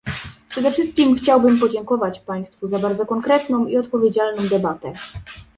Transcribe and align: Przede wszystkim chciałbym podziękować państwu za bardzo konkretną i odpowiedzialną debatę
Przede 0.49 0.71
wszystkim 0.71 1.15
chciałbym 1.15 1.59
podziękować 1.59 2.19
państwu 2.19 2.67
za 2.67 2.79
bardzo 2.79 3.05
konkretną 3.05 3.67
i 3.67 3.77
odpowiedzialną 3.77 4.43
debatę 4.47 4.93